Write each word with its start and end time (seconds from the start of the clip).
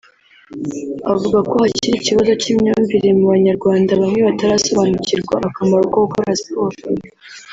avuga 1.13 1.39
ko 1.49 1.55
hakiri 1.63 1.95
ikibazo 1.97 2.31
cy’imyumvire 2.41 3.09
mu 3.17 3.25
Banyarwanda 3.33 3.91
bamwe 4.01 4.19
batarasobanukirwa 4.27 5.35
akamaro 5.49 5.83
ko 5.91 5.97
gukora 6.05 6.29
siporo 6.41 6.75